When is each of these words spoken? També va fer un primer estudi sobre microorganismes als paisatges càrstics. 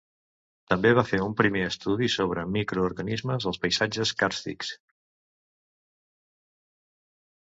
També 0.71 0.91
va 0.99 1.01
fer 1.09 1.17
un 1.25 1.33
primer 1.41 1.59
estudi 1.65 2.07
sobre 2.13 2.45
microorganismes 2.55 3.45
als 3.51 3.61
paisatges 3.65 4.13
càrstics. 4.23 4.73